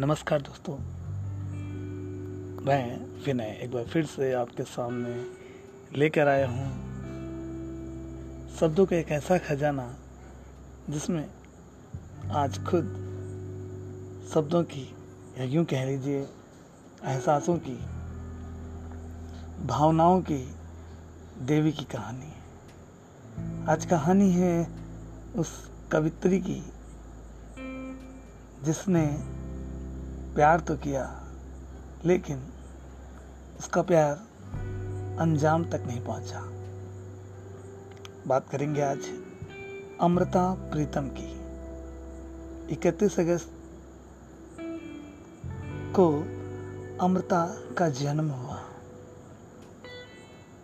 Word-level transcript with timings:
नमस्कार 0.00 0.42
दोस्तों। 0.42 0.74
मैं 2.64 3.00
विनय 3.24 3.58
एक 3.62 3.72
बार 3.72 3.84
फिर 3.84 4.06
से 4.06 4.32
आपके 4.32 4.62
सामने 4.62 5.24
लेकर 5.98 6.28
आया 6.28 6.48
हूँ। 6.48 6.68
शब्दों 8.56 8.86
का 8.86 8.96
एक 8.96 9.08
ऐसा 9.08 9.38
खजाना 9.38 9.96
जिसमें 10.90 11.30
आज 12.30 12.64
खुद 12.64 12.84
शब्दों 14.34 14.62
की 14.62 14.96
या 15.38 15.44
यूँ 15.44 15.64
कह 15.64 15.84
लीजिए 15.84 16.20
एहसासों 17.04 17.58
की, 17.58 17.78
भावनाओं 19.66 20.20
की, 20.20 20.54
देवी 21.40 21.72
की 21.72 21.84
कहानी 21.84 22.26
है। 22.26 23.68
आज 23.68 23.86
कहानी 23.86 24.30
है 24.30 24.68
उस 25.36 25.70
कवित्री 25.92 26.40
की, 26.40 26.62
जिसने 28.64 29.39
प्यार 30.40 30.60
तो 30.60 30.76
किया, 30.76 31.24
लेकिन 32.04 32.42
उसका 33.58 33.82
प्यार 33.82 34.12
अंजाम 35.20 35.64
तक 35.64 35.82
नहीं 35.86 36.04
पहुँचा। 36.04 36.40
बात 38.26 38.48
करेंगे 38.48 38.82
आज 38.82 38.98
अमृता 40.00 40.54
प्रीतम 40.54 41.08
की। 41.08 41.40
इकतीस 42.72 43.20
अगस्त 43.20 43.52
को 45.96 46.22
अमृता 47.04 47.56
का 47.78 47.88
जन्म 47.88 48.30
हुआ। 48.30 48.62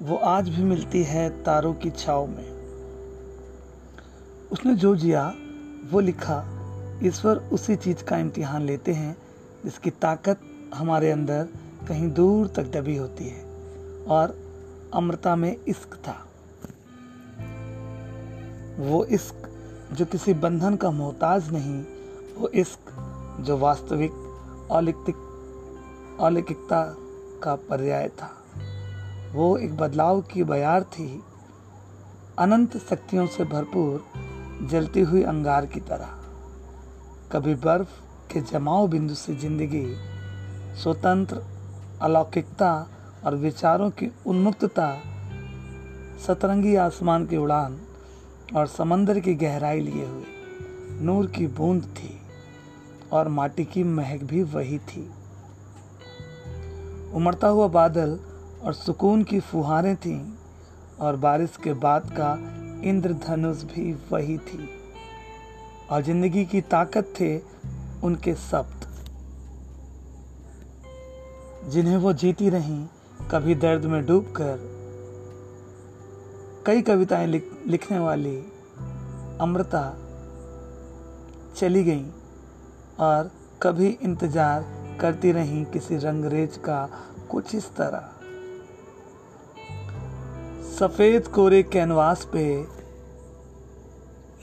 वो 0.03 0.17
आज 0.17 0.49
भी 0.49 0.63
मिलती 0.63 1.03
है 1.03 1.43
तारों 1.43 1.75
की 1.75 1.91
छाव 1.91 2.27
में। 2.27 2.51
उसने 4.53 4.75
जो 4.75 4.97
जिया, 4.97 5.35
वो 5.91 6.01
लिखा, 6.01 6.45
ईश्वर 7.03 7.37
उसी 7.37 7.77
चीज़ 7.77 8.05
का 8.05 8.17
इम्तिहान 8.17 8.63
लेते 8.63 8.93
हैं 8.93 9.26
जिसकी 9.67 9.91
ताकत 9.91 10.41
हमारे 10.75 11.11
अंदर 11.11 11.49
कहीं 11.89 12.13
दूर 12.13 12.49
तक 12.49 12.63
दबी 12.63 12.97
होती 12.97 13.29
है 13.29 13.45
और 14.09 14.41
अमृता 14.95 15.37
में 15.37 15.57
इश्क 15.69 15.95
था। 15.95 16.27
वो 18.79 19.05
इश्क 19.05 19.43
जो 19.93 20.05
किसी 20.05 20.35
बंधन 20.35 20.77
का 20.77 20.91
मोहताज 20.91 21.53
नहीं, 21.53 21.85
वो 22.39 22.49
इश्क 22.49 22.79
जो 23.41 23.59
वास्तविक 23.59 24.11
अलौकिक, 24.73 25.17
अलौकिकता 26.21 26.97
का 27.43 27.55
पर्याय 27.55 28.09
था। 28.09 28.31
वो 29.33 29.57
एक 29.57 29.77
बदलाव 29.77 30.21
की 30.21 30.45
बयार 30.45 30.83
थी। 30.83 31.23
अनंत 32.39 32.77
शक्तियों 32.77 33.27
से 33.27 33.45
भरपूर 33.45 34.05
जलती 34.67 35.01
हुई 35.01 35.23
अंगार 35.23 35.67
की 35.67 35.81
तरह। 35.81 36.09
कभी 37.33 37.55
बर्फ़ 37.55 38.06
के 38.33 38.41
जमाव 38.43 38.89
बिंदु 38.89 39.15
से 39.15 39.35
ज़िंदगी, 39.35 39.87
स्वतंत्र, 40.83 41.43
अलौकिकता 42.03 42.73
और 43.25 43.35
विचारों 43.35 43.91
की 43.91 44.11
उन्मुक्तता, 44.27 44.89
सतरंगी 46.27 46.75
आसमान 46.77 47.27
की 47.27 47.37
उड़ान 47.37 47.79
और 48.57 48.67
समंदर 48.67 49.21
की 49.21 49.35
गहराई 49.35 49.81
लिए 49.81 50.07
हुए 50.07 50.35
नूर 51.01 51.27
की 51.27 51.47
बूंद 51.47 51.83
थी 51.97 52.19
और 53.13 53.29
माटी 53.29 53.65
की 53.65 53.83
महक 53.85 54.23
भी 54.23 54.43
वही 54.43 54.79
थी। 54.79 55.09
उमड़ता 57.15 57.49
हुआ 57.49 57.67
बादल 57.69 58.19
और 58.63 58.75
सुकून 58.75 59.23
की 59.23 59.41
फुहारें 59.41 59.97
थीं 59.97 60.21
और 61.01 61.17
बारिश 61.17 61.57
के 61.65 61.73
बाद 61.73 62.11
का 62.11 62.33
इंद्रधनुष 62.89 63.63
भी 63.65 63.93
वही 64.13 64.39
थी। 64.39 64.69
और 65.91 66.03
ज़िंदगी 66.03 66.45
की 66.45 66.61
ताकत 66.61 67.13
थे 67.21 67.37
उनके 68.05 68.35
शब्द 68.35 68.87
जिन्हें 71.71 71.97
वो 71.97 72.13
जीती 72.13 72.49
रहीं 72.49 72.87
कभी 73.31 73.55
दर्द 73.55 73.85
में 73.85 74.05
डूबकर। 74.07 74.59
कई 76.67 76.83
कविताएँ 76.83 77.27
लिख, 77.27 77.51
लिखने 77.67 77.99
वाली 77.99 78.37
अमृता 79.41 79.97
चली 81.57 81.85
गई 81.85 82.07
और 83.01 83.31
कभी 83.63 83.89
इंतज़ार 83.89 84.65
करती 85.01 85.33
रहीं 85.33 85.65
किसी 85.65 85.97
रंगरेज 85.97 86.57
का 86.57 86.89
कुछ 87.31 87.55
इस 87.55 87.69
तरह। 87.71 88.13
सफ़ेद 90.79 91.29
कोरे 91.29 91.63
कैनवास 91.63 92.29
पे 92.33 92.47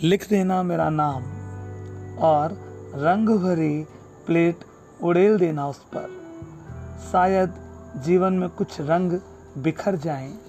लिख 0.03 0.29
देना 0.29 0.61
मेरा 0.63 0.89
नाम 0.89 1.23
और 2.17 2.57
रंग 2.95 3.29
भरी 3.29 3.83
प्लेट 4.25 4.59
उड़ेल 5.03 5.37
देना 5.37 5.67
उस 5.67 5.85
पर। 5.95 6.09
शायद 7.11 7.53
जीवन 8.05 8.33
में 8.33 8.49
कुछ 8.49 8.81
रंग 8.81 9.11
बिखर 9.57 9.95
जाएँ। 9.95 10.39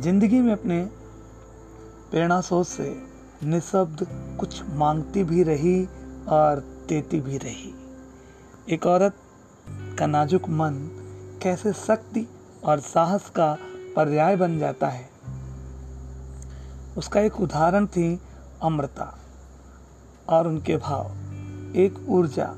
ज़िंदगी 0.00 0.40
में 0.40 0.52
अपने 0.52 0.84
प्रेरणा 2.10 2.40
सोच 2.40 2.66
से 2.66 3.02
निशब्द 3.44 4.06
कुछ 4.40 4.62
मांगती 4.68 5.24
भी 5.24 5.42
रही 5.42 5.88
और 6.28 6.60
देती 6.88 7.20
भी 7.20 7.38
रही। 7.38 7.74
एक 8.70 8.86
औरत 8.86 9.14
का 9.98 10.06
नाजुक 10.06 10.48
मन 10.48 10.72
कैसे 11.42 11.72
शक्ति 11.72 12.28
और 12.64 12.80
साहस 12.80 13.30
का 13.30 13.56
पर्याय 13.96 14.36
बन 14.36 14.58
जाता 14.58 14.88
है? 14.88 15.10
उसका 16.98 17.20
एक 17.20 17.40
उदाहरण 17.40 17.86
थी 17.86 18.20
अमृता 18.62 19.18
और 20.28 20.48
उनके 20.48 20.76
भाव। 20.76 21.06
एक 21.76 22.06
ऊर्जा। 22.08 22.54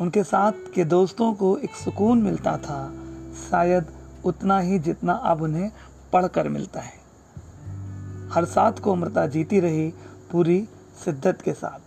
उनके 0.00 0.24
साथ 0.24 0.52
के 0.74 0.84
दोस्तों 0.84 1.34
को 1.34 1.56
एक 1.56 1.74
सुकून 1.74 2.22
मिलता 2.22 2.56
था। 2.56 2.92
शायद 3.50 3.86
उतना 4.24 4.58
ही 4.58 4.78
जितना 4.78 5.12
अब 5.12 5.42
उन्हें 5.42 5.72
पढ़कर 6.12 6.48
मिलता 6.48 6.80
है। 6.80 7.02
हर 8.30 8.44
साथ 8.44 8.72
को 8.72 8.92
अमृता 8.92 9.26
जीती 9.26 9.60
रही 9.60 9.94
पूरी 10.32 10.68
शिद्दत 11.04 11.42
के 11.42 11.52
साथ। 11.52 11.80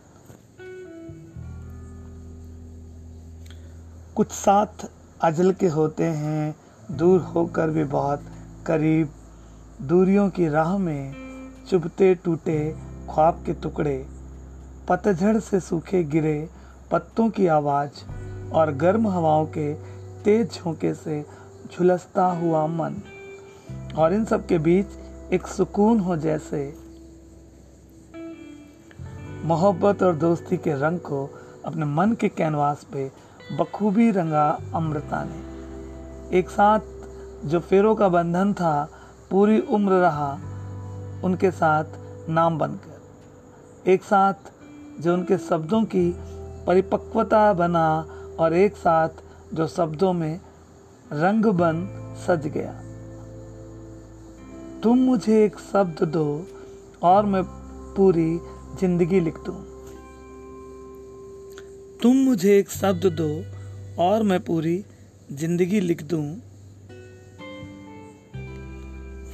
कुछ 4.16 4.32
साथ 4.32 4.90
अजल 5.22 5.52
के 5.52 5.68
होते 5.68 6.04
हैं। 6.04 6.56
दूर 6.92 7.22
होकर 7.22 7.70
भी 7.70 7.84
बहुत 7.84 8.22
करीब। 8.66 9.10
दूरियों 9.82 10.30
की 10.30 10.48
राह 10.48 10.78
में 10.78 11.25
चुभते 11.70 12.16
टूटे 12.16 12.76
ख्वाब 13.10 13.44
के 13.46 13.54
टुकड़े, 13.54 14.06
पतझड़ 14.90 15.40
से 15.40 15.60
सूखे 15.60 16.04
गिरे 16.04 16.50
पत्तों 16.92 17.30
की 17.30 17.48
आवाज़ 17.48 18.04
और 18.54 18.72
गर्म 18.72 19.08
हवाओं 19.08 19.46
के 19.46 19.74
तेज 20.24 20.54
झोंके 20.54 20.94
से 20.94 21.26
झुलसता 21.72 22.26
हुआ 22.26 22.68
मन। 22.68 23.02
और 23.98 24.14
इन 24.14 24.26
सब 24.26 24.46
के 24.46 24.58
बीच 24.58 24.86
एक 25.34 25.48
सुकून 25.48 26.00
हो 26.00 26.18
जैसे 26.18 26.78
मोहब्बत 29.46 30.04
और 30.04 30.16
दोस्ती 30.16 30.58
के 30.58 30.74
रंग 30.74 31.00
को 31.00 31.30
अपने 31.66 31.86
मन 31.86 32.14
के 32.14 32.30
कैनवास 32.30 32.84
पे 32.94 33.12
बखूबी 33.60 34.12
रंगा 34.12 34.60
अमृता 34.76 35.24
ने। 35.24 36.38
एक 36.40 36.50
साथ 36.50 36.80
जो 37.46 37.60
फेरों 37.60 37.96
का 37.96 38.10
बंधन 38.10 38.54
था, 38.54 38.90
पूरी 39.32 39.60
उम्र 39.60 39.92
रहा 39.92 40.38
उनके 41.24 41.52
साथ 41.52 42.30
नाम 42.30 42.58
बनकर, 42.58 43.92
एक 43.92 44.04
साथ 44.04 44.52
जो 45.02 45.14
उनके 45.14 45.38
शब्दों 45.40 45.84
की 45.86 46.10
परिपक्वता 46.68 47.52
बना 47.54 47.88
और 48.40 48.54
एक 48.54 48.76
साथ 48.76 49.24
जो 49.54 49.68
शब्दों 49.68 50.12
में 50.14 50.40
रंग 51.14 51.46
बन 51.54 51.86
सज 52.18 52.48
गया। 52.48 52.74
तुम 54.84 54.98
मुझे 54.98 55.44
एक 55.46 55.60
शब्द 55.62 56.04
दो 56.08 56.26
और 57.04 57.26
मैं 57.26 57.44
पूरी 57.96 58.40
ज़िंदगी 58.80 59.20
लिख 59.20 59.38
दूँ। 59.40 59.56
तुम 62.02 62.18
मुझे 62.18 62.58
एक 62.58 62.70
शब्द 62.70 63.06
दो 63.14 63.30
और 64.04 64.24
मैं 64.24 64.40
पूरी 64.40 64.84
ज़िंदगी 65.32 65.80
लिख 65.80 66.04
दूँ। 66.04 66.26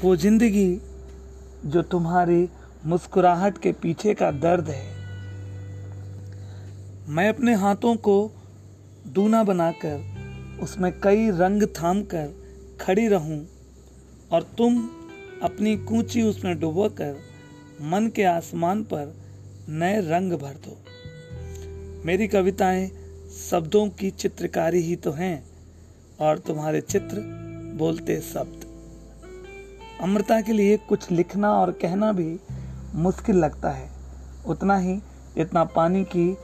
वो 0.04 0.16
ज़िंदगी 0.16 0.70
जो 1.66 1.82
तुम्हारी 1.82 2.50
मुस्कुराहट 2.86 3.58
के 3.58 3.72
पीछे 3.72 4.14
का 4.14 4.32
दर्द 4.32 4.70
है। 4.70 5.02
मैं 7.08 7.30
अपने 7.30 7.54
हाथों 7.56 7.96
को 7.96 8.32
दूना 9.08 9.44
बनाकर 9.44 10.60
उसमें 10.62 11.02
कई 11.02 11.30
रंग 11.30 11.64
थाम 11.64 12.02
कर 12.04 12.34
खड़ी 12.82 13.08
रहूँ 13.08 13.48
और 14.32 14.44
तुम 14.58 14.90
अपनी 15.44 15.78
कूची 15.78 16.22
उसमें 16.22 16.60
डुबोकर 16.60 17.20
मन 17.82 18.08
के 18.08 18.24
आसमान 18.24 18.84
पर 18.84 19.16
नए 19.70 20.02
रंग 20.02 20.34
भर 20.34 20.54
दो। 20.54 20.78
मेरी 22.06 22.28
कविताएँ 22.28 22.92
शब्दों 23.50 23.90
की 23.90 24.10
चित्रकारी 24.10 24.82
ही 24.82 24.96
तो 24.96 25.12
हैं 25.12 25.50
और 26.20 26.40
तुम्हारे 26.40 26.82
चित्र 26.82 27.22
बोलते 27.78 28.22
शब्द। 28.22 28.71
अमृता 30.02 30.42
के 30.42 30.54
लिए 30.54 30.78
कुछ 30.78 31.12
लिखना 31.12 31.54
और 31.54 31.72
कहना 31.72 32.12
भी 32.12 32.40
मुश्किल 32.96 33.36
लगता 33.36 33.70
है। 33.70 33.90
उतना 34.48 34.78
ही 34.78 35.02
इतना 35.38 35.64
पानी 35.64 36.04
की 36.04 36.38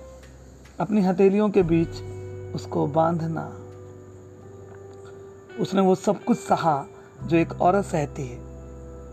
अपनी 0.79 1.01
हथेलियों 1.01 1.49
के 1.49 1.63
बीच 1.63 1.89
उसको 2.55 2.87
बांधना। 2.87 3.53
उसने 5.59 5.81
वो 5.81 5.95
सब 5.95 6.23
कुछ 6.23 6.37
सहा 6.37 6.85
जो 7.23 7.37
एक 7.37 7.61
औरत 7.61 7.85
सहती 7.85 8.27
है 8.27 8.37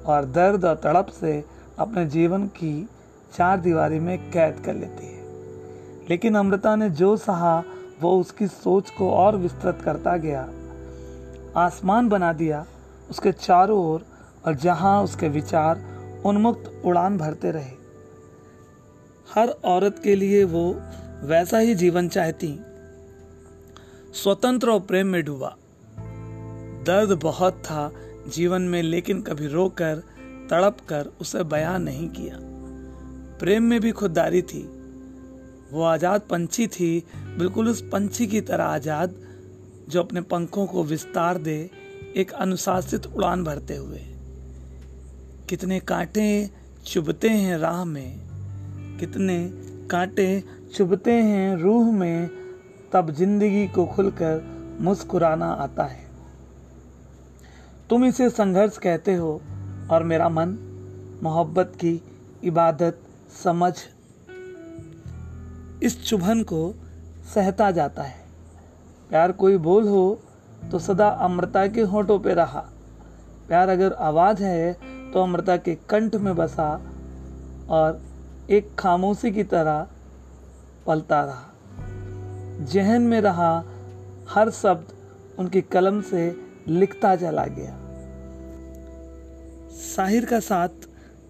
और 0.03 0.25
दर्द 0.25 0.65
और 0.65 0.75
तड़प 0.75 1.07
से 1.07 1.45
अपने 1.79 2.07
जीवन 2.07 2.47
की 2.47 2.89
चार 3.37 3.61
दीवारी 3.61 4.01
में 4.01 4.31
कैद 4.31 4.63
कर 4.67 4.75
लेती 4.75 5.07
है। 5.07 5.23
लेकिन 6.11 6.35
अमृता 6.35 6.77
ने 6.77 6.91
जो 6.91 7.17
सहा, 7.17 7.63
वो 8.01 8.21
उसकी 8.21 8.47
सोच 8.47 8.91
को 8.91 9.11
और 9.11 9.37
विस्तृत 9.37 9.79
करता 9.85 10.17
गया। 10.17 10.49
आसमान 11.57 12.09
बना 12.09 12.33
दिया, 12.33 12.67
उसके 13.11 13.33
चारों 13.33 13.79
ओर 13.79 14.14
और 14.47 14.55
जहाँ 14.55 15.03
उसके 15.03 15.29
विचार 15.29 15.85
उन्मुक्त 16.27 16.83
उड़ान 16.85 17.19
भरते 17.19 17.51
रहे। 17.51 17.73
हर 19.35 19.49
औरत 19.49 20.01
के 20.05 20.15
लिए 20.15 20.45
वो 20.45 20.77
वैसा 21.23 21.59
ही 21.59 21.75
जीवन 21.75 22.09
चाहती। 22.09 22.59
स्वतंत्र 24.13 24.71
और 24.71 24.81
प्रेम 24.81 25.07
में 25.07 25.25
डूबा। 25.25 25.57
दर्द 26.87 27.13
बहुत 27.13 27.55
था 27.55 27.93
जीवन 28.29 28.63
में, 28.63 28.83
लेकिन 28.83 29.23
कभी 29.23 29.47
रोकर, 29.47 30.03
तड़प 30.51 30.77
कर 30.89 31.11
उसे 31.21 31.43
बयान 31.43 31.83
नहीं 31.83 32.09
किया। 32.09 32.39
प्रेम 33.39 33.63
में 33.63 33.81
भी 33.81 33.93
खुददारी 33.93 34.43
थी। 34.43 34.63
वो 35.73 35.83
आज़ाद 35.83 36.21
पंछी 36.21 36.67
थी, 36.67 37.05
बिल्कुल 37.39 37.69
उस 37.69 37.83
पंछी 37.83 38.27
की 38.27 38.41
तरह 38.41 38.65
आज़ाद, 38.65 39.15
जो 39.89 40.03
अपने 40.03 40.21
पंखों 40.21 40.67
को 40.67 40.85
विस्तार 40.85 41.39
दे, 41.39 41.71
एक 42.17 42.33
अनुशासित 42.33 43.07
उड़ान 43.07 43.45
भरते 43.45 43.77
हुए। 43.77 44.14
कितने 45.49 45.79
कांटे 45.81 46.51
चुभते 46.87 47.29
हैं 47.29 47.57
राह 47.59 47.85
में, 47.85 48.99
कितने 48.99 49.37
कांटे 49.91 50.43
चुभते 50.77 51.13
हैं 51.13 51.57
रूह 51.57 51.91
में, 51.93 52.29
तब 52.93 53.11
ज़िंदगी 53.11 53.67
को 53.69 53.85
खुलकर 53.87 54.41
मुस्कुराना 54.81 55.47
आता 55.55 55.85
है। 55.85 56.03
तुम 57.91 58.05
इसे 58.05 58.29
संघर्ष 58.31 58.79
कहते 58.79 59.15
हो 59.15 59.41
और 59.91 60.03
मेरा 60.03 60.29
मन 60.29 60.57
मोहब्बत 61.23 61.73
की 61.75 62.01
इबादत 62.45 63.01
समझ 63.45 63.73
इस 65.83 66.03
चुभन 66.05 66.43
को 66.43 66.75
सहता 67.35 67.71
जाता 67.71 68.03
है। 68.03 68.23
प्यार 69.11 69.33
कोई 69.33 69.57
बोल 69.59 69.89
हो 69.89 70.21
तो 70.71 70.79
सदा 70.79 71.09
अमृता 71.09 71.67
के 71.67 71.81
होठों 71.83 72.19
पे 72.19 72.35
रहा। 72.35 72.61
प्यार 73.49 73.69
अगर 73.69 73.93
आवाज़ 73.93 74.43
है 74.43 74.77
तो 75.15 75.23
अमृता 75.23 75.57
के 75.57 75.75
कंठ 75.75 76.15
में 76.15 76.37
बसा 76.37 76.81
और 77.69 78.03
एक 78.51 78.75
खामोशी 78.79 79.31
की 79.31 79.45
तरह 79.45 79.87
पलता 80.87 81.25
रहा। 81.25 81.51
जहन 82.65 83.03
में 83.03 83.21
रहा, 83.21 83.65
हर 84.29 84.51
शब्द 84.51 84.93
उनकी 85.39 85.61
कलम 85.61 86.01
से 86.01 86.37
लिखता 86.69 87.17
चला 87.17 87.47
गया। 87.47 87.79
साहिर 89.71 90.25
का 90.25 90.41
साथ 90.41 90.69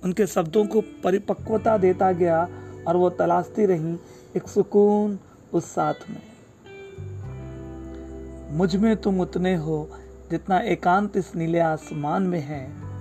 उनके 0.04 0.26
शब्दों 0.26 0.66
को 0.66 0.80
परिपक्वता 0.80 1.78
देता 1.78 2.12
गया 2.12 2.48
और 2.88 2.96
वो 2.96 3.10
तलाशती 3.10 3.66
रही 3.66 3.98
एक 4.36 4.48
सुकून 4.48 5.18
उस 5.52 5.64
साथ 5.64 5.94
में। 6.10 6.22
मुझमें 8.50 8.96
तुम 8.96 9.20
उतने 9.20 9.54
हो 9.54 9.90
जितना 10.30 10.58
एकांत 10.58 11.16
इस 11.16 11.36
नीले 11.36 11.58
आसमान 11.58 12.22
में 12.22 12.40
है। 12.40 12.93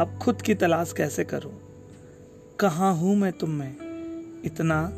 अब 0.00 0.18
खुद 0.22 0.42
की 0.42 0.54
तलाश 0.54 0.92
कैसे 0.92 1.24
करूँ? 1.24 1.52
कहा 2.60 2.90
हूँ 2.90 3.16
मैं 3.16 3.32
तुम 3.32 3.50
में? 3.50 3.76
इतना 4.44 4.92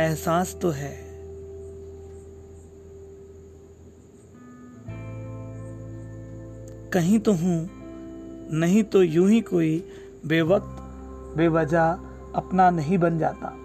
एहसास 0.00 0.58
तो 0.62 0.70
है। 0.70 1.04
कहीं 6.90 7.18
तो 7.18 7.32
हूँ, 7.32 7.70
नहीं 8.52 8.82
तो 8.82 9.02
यूँ 9.02 9.30
ही 9.30 9.40
कोई 9.40 9.88
बेवक्त, 10.26 10.76
बेवजह 11.36 11.90
अपना 12.34 12.70
नहीं 12.70 12.98
बन 12.98 13.18
जाता। 13.18 13.56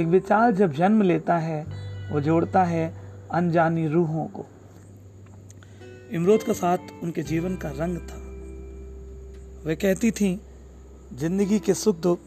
एक 0.00 0.06
विचार 0.06 0.52
जब 0.52 0.72
जन्म 0.72 1.02
लेता 1.02 1.38
है, 1.38 1.66
वो 2.12 2.20
जोड़ता 2.20 2.64
है 2.64 2.94
अनजानी 3.30 3.88
रूहों 3.88 4.26
को। 4.26 4.46
इमरोद 6.12 6.42
का 6.42 6.52
साथ 6.52 6.78
उनके 7.02 7.22
जीवन 7.22 7.56
का 7.56 7.68
रंग 7.68 7.98
था। 7.98 8.25
वे 9.66 9.76
कहती 9.76 10.10
थी, 10.10 10.40
ज़िंदगी 11.14 11.58
के 11.58 11.74
सुख 11.74 11.96
दुख 11.96 12.18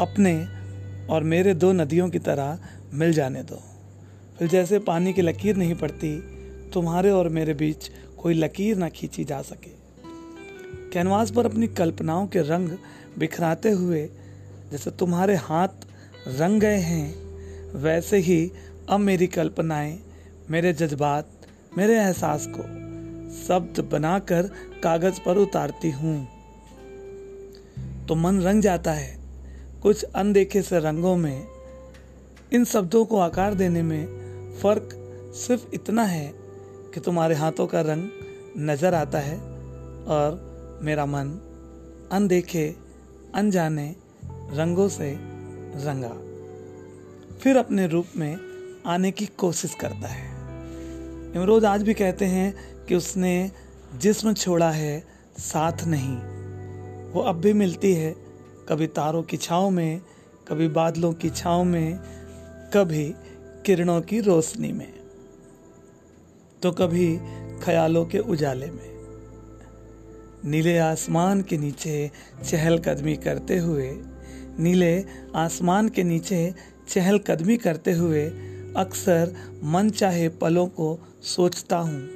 अपने 0.00 0.46
और 1.10 1.22
मेरे 1.22 1.54
दो 1.54 1.72
नदियों 1.72 2.08
की 2.08 2.18
तरह 2.18 2.58
मिल 2.94 3.12
जाने 3.12 3.42
दो। 3.42 3.60
फिर 4.38 4.48
जैसे 4.48 4.78
पानी 4.78 5.12
की 5.12 5.22
लकीर 5.22 5.56
नहीं 5.56 5.74
पड़ती, 5.74 6.20
तुम्हारे 6.70 7.10
और 7.10 7.28
मेरे 7.28 7.54
बीच 7.54 7.90
कोई 8.18 8.34
लकीर 8.34 8.76
ना 8.76 8.88
खींची 8.88 9.24
जा 9.24 9.42
सके। 9.42 9.70
कैनवास 10.92 11.30
पर 11.30 11.46
अपनी 11.46 11.66
कल्पनाओं 11.66 12.26
के 12.26 12.38
रंग 12.38 12.68
बिखराते 13.18 13.70
हुए, 13.70 14.10
जैसे 14.70 14.90
तुम्हारे 14.90 15.34
हाथ 15.34 15.86
रंग 16.28 16.60
गए 16.60 16.78
हैं, 16.78 17.14
वैसे 17.74 18.18
ही 18.18 18.52
अब 18.88 19.00
मेरी 19.00 19.26
कल्पनाएँ, 19.26 20.00
मेरे 20.50 20.72
जज्बात, 20.72 21.30
मेरे 21.78 21.98
एहसास 21.98 22.46
को 22.46 22.62
शब्द 23.46 23.88
बनाकर 23.92 24.42
कागज़ 24.82 25.20
पर 25.26 25.36
उतारती 25.36 25.90
हूँ। 25.90 26.37
तो 28.08 28.14
मन 28.14 28.40
रंग 28.40 28.62
जाता 28.62 28.92
है। 28.92 29.18
कुछ 29.82 30.02
अनदेखे 30.04 30.62
से 30.62 30.78
रंगों 30.78 31.16
में, 31.16 31.46
इन 32.52 32.64
शब्दों 32.64 33.04
को 33.04 33.18
आकार 33.18 33.54
देने 33.54 33.82
में 33.82 34.06
फ़र्क 34.62 34.88
सिर्फ़ 35.34 35.66
इतना 35.74 36.02
है 36.02 36.32
कि 36.94 37.00
तुम्हारे 37.00 37.34
हाथों 37.34 37.66
का 37.66 37.80
रंग 37.80 38.08
नज़र 38.58 38.94
आता 38.94 39.18
है 39.18 39.36
और 40.04 40.80
मेरा 40.82 41.06
मन 41.06 41.28
अनदेखे, 42.12 42.76
अनजाने 43.34 43.96
रंगों 44.52 44.88
से 44.88 45.12
रंगा। 45.86 46.14
फिर 47.38 47.56
अपने 47.56 47.86
रूप 47.86 48.06
में 48.16 48.36
आने 48.86 49.10
की 49.10 49.26
कोशिश 49.26 49.74
करता 49.74 50.08
है। 50.08 50.26
इमरोज 51.36 51.64
आज 51.64 51.82
भी 51.82 51.94
कहते 51.94 52.24
हैं 52.24 52.54
कि 52.86 52.94
उसने 52.94 53.50
जिस्म 53.98 54.34
छोड़ा 54.34 54.70
है, 54.70 55.04
साथ 55.38 55.84
नहीं। 55.84 56.37
वो 57.08 57.20
अब 57.20 57.40
भी 57.40 57.52
मिलती 57.52 57.92
है, 57.94 58.14
कभी 58.68 58.86
तारों 58.86 59.22
की 59.22 59.36
छाँव 59.36 59.70
में, 59.70 60.00
कभी 60.48 60.68
बादलों 60.68 61.12
की 61.12 61.30
छाँव 61.30 61.64
में, 61.64 61.98
कभी 62.74 63.14
किरणों 63.66 64.00
की 64.00 64.20
रोशनी 64.20 64.72
में 64.72 64.92
तो 66.62 66.70
कभी 66.72 67.16
ख्यालों 67.62 68.04
के 68.06 68.18
उजाले 68.18 68.66
में। 68.66 68.88
नीले 70.44 70.76
आसमान 70.78 71.42
के 71.42 71.58
नीचे 71.58 72.10
चहलकदमी 72.44 73.16
करते 73.16 73.58
हुए, 73.58 73.90
नीले 74.58 75.04
आसमान 75.36 75.88
के 75.88 76.02
नीचे 76.02 76.54
चहलकदमी 76.88 77.56
करते 77.56 77.92
हुए 77.92 78.24
अक्सर 78.76 79.34
मन 79.64 79.90
चाहे 79.90 80.28
पलों 80.28 80.66
को 80.66 80.98
सोचता 81.26 81.76
हूँ, 81.78 82.08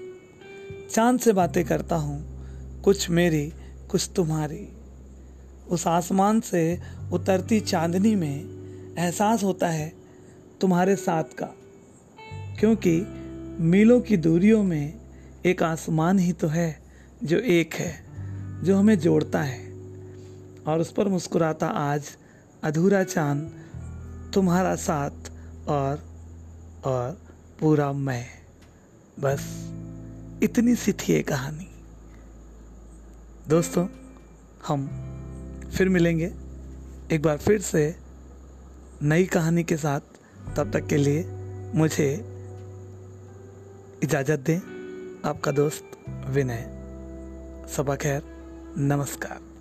चाँद 0.91 1.21
से 1.21 1.33
बातें 1.33 1.65
करता 1.65 1.97
हूँ, 1.97 2.83
कुछ 2.83 3.09
मेरी, 3.11 3.53
कुछ 3.91 4.11
तुम्हारी। 4.17 4.69
उस 5.73 5.87
आसमान 5.87 6.41
से 6.41 6.81
उतरती 7.13 7.61
चांदनी 7.61 8.15
में 8.15 8.95
एहसास 8.99 9.43
होता 9.43 9.69
है 9.69 9.93
तुम्हारे 10.61 10.97
साथ 10.97 11.25
का, 11.25 11.47
क्योंकि 12.61 13.01
मीलों 13.61 14.01
की 14.01 14.17
दूरियों 14.17 14.63
में 14.63 15.01
एक 15.47 15.63
आसमान 15.63 16.19
ही 16.19 16.33
तो 16.33 16.49
है 16.49 16.83
जो 17.25 17.39
एक 17.39 17.75
है, 17.75 17.93
जो 18.65 18.77
हमें 18.77 18.99
जोड़ता 18.99 19.43
है। 19.43 19.71
और 20.67 20.81
उस 20.81 20.93
पर 20.93 21.09
मुस्कुराता 21.09 21.67
आज 21.67 22.17
अधूरा 22.65 23.03
चाँद 23.05 24.31
तुम्हारा 24.35 24.75
साथ 24.77 25.31
और 25.69 26.05
और 26.85 27.21
पूरा 27.61 27.93
मैं। 27.93 28.27
बस 29.21 29.49
इतनी 30.43 30.75
सी 30.75 30.93
थी 30.93 31.13
ये 31.13 31.23
कहानी। 31.23 31.69
दोस्तों, 33.49 33.87
हम 34.67 34.89
फिर 35.77 35.89
मिलेंगे। 35.89 36.33
एक 37.13 37.23
बार 37.23 37.37
फिर 37.37 37.61
से 37.61 37.97
नई 39.03 39.25
कहानी 39.25 39.65
के 39.65 39.77
साथ। 39.77 40.01
तब 40.57 40.71
तक 40.73 40.87
के 40.87 40.97
लिए 40.97 41.25
मुझे 41.75 42.15
इजाज़त 44.03 44.39
दें। 44.39 44.59
आपका 45.25 45.53
दोस्त 45.53 45.85
विनय। 46.27 46.69
सबा 47.77 47.97
खैर 47.97 48.23
नमस्कार। 48.79 49.52